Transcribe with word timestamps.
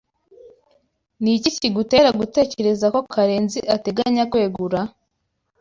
Ni 1.21 1.31
iki 1.37 1.49
kigutera 1.57 2.09
gutekereza 2.19 2.85
ko 2.93 2.99
Karenzi 3.13 3.59
ateganya 3.75 4.23
kwegura? 4.31 4.79